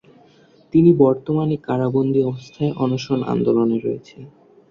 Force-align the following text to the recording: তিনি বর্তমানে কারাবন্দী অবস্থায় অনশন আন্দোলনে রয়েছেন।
তিনি 0.73 0.89
বর্তমানে 0.99 1.55
কারাবন্দী 1.67 2.21
অবস্থায় 2.23 2.71
অনশন 2.83 3.19
আন্দোলনে 3.33 3.77
রয়েছেন। 3.77 4.21